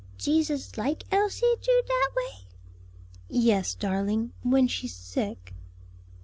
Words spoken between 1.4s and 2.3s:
do dat